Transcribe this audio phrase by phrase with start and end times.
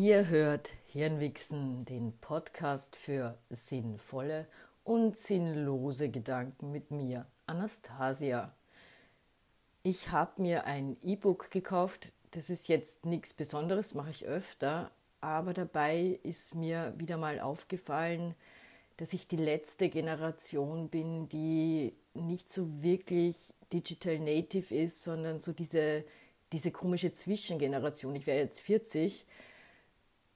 [0.00, 4.46] Ihr hört Hirnwichsen, den Podcast für sinnvolle
[4.84, 8.54] und sinnlose Gedanken mit mir, Anastasia.
[9.82, 12.12] Ich habe mir ein E-Book gekauft.
[12.30, 18.36] Das ist jetzt nichts Besonderes, mache ich öfter, aber dabei ist mir wieder mal aufgefallen,
[18.98, 25.52] dass ich die letzte Generation bin, die nicht so wirklich digital native ist, sondern so
[25.52, 26.04] diese,
[26.52, 28.14] diese komische Zwischengeneration.
[28.14, 29.26] Ich wäre jetzt 40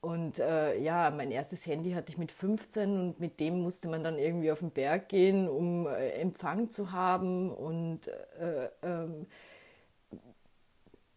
[0.00, 4.02] und äh, ja, mein erstes Handy hatte ich mit 15 und mit dem musste man
[4.02, 7.50] dann irgendwie auf den Berg gehen, um äh, Empfang zu haben.
[7.50, 9.26] Und äh, ähm,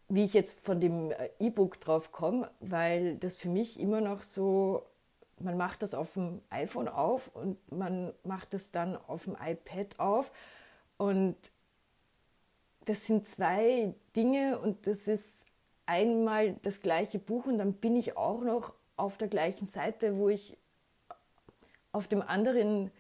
[0.10, 4.22] wie ich jetzt von dem äh, E-Book drauf komme, weil das für mich immer noch
[4.22, 4.84] so,
[5.40, 9.98] man macht das auf dem iPhone auf und man macht das dann auf dem iPad
[9.98, 10.32] auf.
[10.98, 11.38] Und
[12.84, 15.46] das sind zwei Dinge und das ist
[15.86, 20.30] einmal das gleiche Buch und dann bin ich auch noch auf der gleichen Seite, wo
[20.30, 20.58] ich
[21.92, 22.92] auf dem anderen,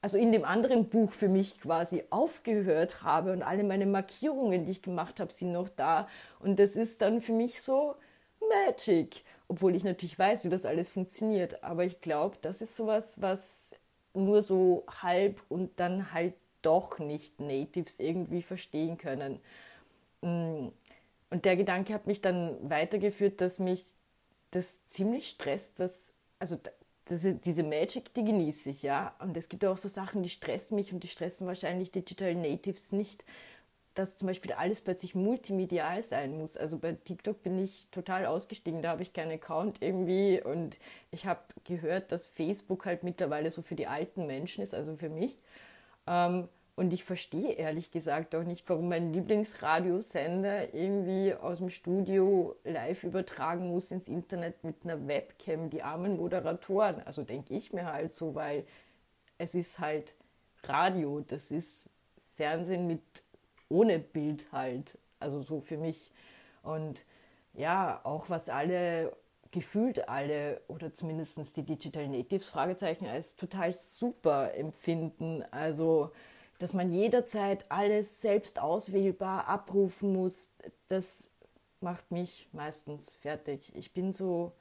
[0.00, 4.72] also in dem anderen Buch für mich quasi aufgehört habe und alle meine Markierungen, die
[4.72, 6.08] ich gemacht habe, sind noch da.
[6.40, 7.94] Und das ist dann für mich so
[8.66, 11.62] Magic, obwohl ich natürlich weiß, wie das alles funktioniert.
[11.62, 13.74] Aber ich glaube, das ist sowas, was
[14.14, 19.40] nur so halb und dann halt doch nicht Natives irgendwie verstehen können.
[21.30, 23.84] Und der Gedanke hat mich dann weitergeführt, dass mich
[24.50, 26.58] das ziemlich stresst, dass, also
[27.04, 29.14] das, diese Magic, die genieße ich, ja.
[29.20, 32.92] Und es gibt auch so Sachen, die stressen mich und die stressen wahrscheinlich Digital Natives
[32.92, 33.24] nicht,
[33.94, 36.56] dass zum Beispiel alles plötzlich multimedial sein muss.
[36.56, 40.78] Also bei TikTok bin ich total ausgestiegen, da habe ich keinen Account irgendwie und
[41.10, 45.10] ich habe gehört, dass Facebook halt mittlerweile so für die alten Menschen ist, also für
[45.10, 45.38] mich.
[46.06, 46.48] Ähm,
[46.80, 53.04] und ich verstehe ehrlich gesagt auch nicht, warum mein Lieblingsradiosender irgendwie aus dem Studio live
[53.04, 57.02] übertragen muss ins Internet mit einer Webcam, die armen Moderatoren.
[57.02, 58.64] Also denke ich mir halt so, weil
[59.36, 60.14] es ist halt
[60.62, 61.90] Radio, das ist
[62.32, 63.02] Fernsehen mit
[63.68, 64.96] ohne Bild halt.
[65.18, 66.12] Also so für mich.
[66.62, 67.04] Und
[67.52, 69.14] ja, auch was alle
[69.50, 75.44] gefühlt alle oder zumindest die Digital Natives Fragezeichen als total super empfinden.
[75.50, 76.12] Also
[76.60, 80.52] dass man jederzeit alles selbst auswählbar abrufen muss,
[80.88, 81.30] das
[81.80, 83.74] macht mich meistens fertig.
[83.74, 84.52] Ich bin so,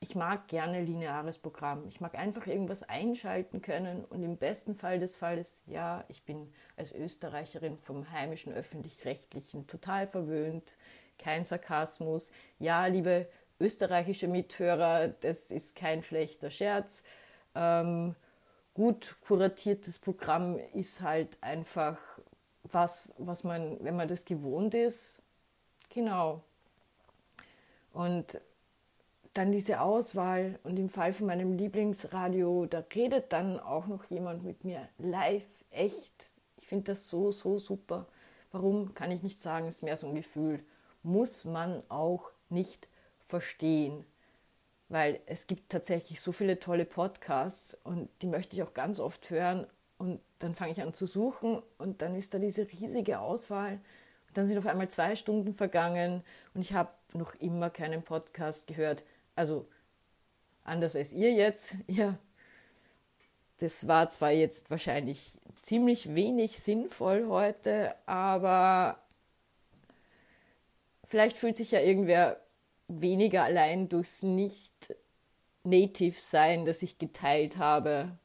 [0.00, 1.86] ich mag gerne lineares Programm.
[1.88, 6.50] Ich mag einfach irgendwas einschalten können und im besten Fall des Falles, ja, ich bin
[6.74, 10.72] als Österreicherin vom heimischen öffentlich-rechtlichen total verwöhnt,
[11.18, 12.32] kein Sarkasmus.
[12.58, 13.28] Ja, liebe
[13.60, 17.02] österreichische Mithörer, das ist kein schlechter Scherz.
[17.54, 18.16] Ähm,
[18.76, 21.98] gut kuratiertes Programm ist halt einfach
[22.62, 25.22] was, was man, wenn man das gewohnt ist,
[25.88, 26.42] genau.
[27.94, 28.38] Und
[29.32, 34.44] dann diese Auswahl und im Fall von meinem Lieblingsradio, da redet dann auch noch jemand
[34.44, 36.30] mit mir live, echt.
[36.60, 38.06] Ich finde das so, so super.
[38.52, 40.62] Warum kann ich nicht sagen, ist mehr so ein Gefühl.
[41.02, 42.88] Muss man auch nicht
[43.26, 44.04] verstehen
[44.88, 49.30] weil es gibt tatsächlich so viele tolle Podcasts und die möchte ich auch ganz oft
[49.30, 49.66] hören.
[49.98, 53.72] Und dann fange ich an zu suchen und dann ist da diese riesige Auswahl.
[54.28, 56.22] Und dann sind auf einmal zwei Stunden vergangen
[56.54, 59.04] und ich habe noch immer keinen Podcast gehört.
[59.34, 59.66] Also
[60.64, 62.16] anders als ihr jetzt, ja,
[63.58, 65.32] das war zwar jetzt wahrscheinlich
[65.62, 69.00] ziemlich wenig sinnvoll heute, aber
[71.04, 72.38] vielleicht fühlt sich ja irgendwer
[72.88, 78.18] weniger allein durchs Nicht-Native-Sein, das ich geteilt habe.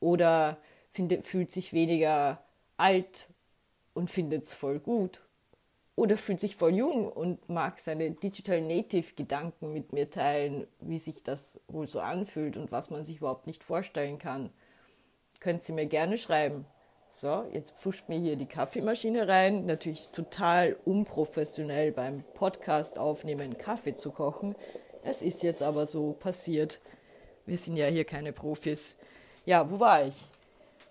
[0.00, 0.58] Oder
[0.90, 2.42] finde, fühlt sich weniger
[2.76, 3.28] alt
[3.94, 5.22] und findet es voll gut.
[5.96, 11.22] Oder fühlt sich voll jung und mag seine Digital Native-Gedanken mit mir teilen, wie sich
[11.22, 14.50] das wohl so anfühlt und was man sich überhaupt nicht vorstellen kann.
[15.40, 16.64] Könnt Sie mir gerne schreiben.
[17.12, 19.66] So, jetzt pfuscht mir hier die Kaffeemaschine rein.
[19.66, 24.54] Natürlich total unprofessionell beim Podcast aufnehmen, Kaffee zu kochen.
[25.02, 26.78] Es ist jetzt aber so passiert.
[27.46, 28.94] Wir sind ja hier keine Profis.
[29.44, 30.14] Ja, wo war ich?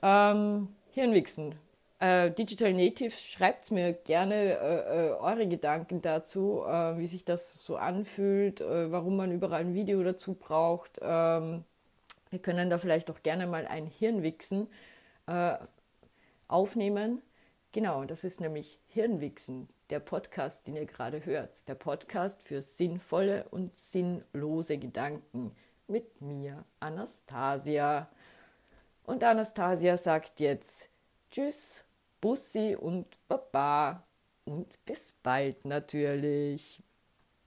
[0.01, 1.56] Ähm, Hirnwichsen.
[2.00, 7.63] Äh, Digital Natives, schreibt mir gerne äh, äh, eure Gedanken dazu, äh, wie sich das
[7.63, 11.00] so anfühlt, äh, warum man überall ein Video dazu braucht.
[11.01, 11.63] Ähm,
[12.30, 14.68] wir können da vielleicht auch gerne mal ein Hirnwichsen
[16.50, 17.22] aufnehmen.
[17.72, 21.68] Genau, das ist nämlich Hirnwichsen, der Podcast, den ihr gerade hört.
[21.68, 25.56] Der Podcast für sinnvolle und sinnlose Gedanken
[25.88, 28.10] mit mir, Anastasia.
[29.04, 30.90] Und Anastasia sagt jetzt
[31.31, 31.86] Tschüss,
[32.19, 34.04] Bussi und Baba.
[34.46, 36.81] Und bis bald natürlich.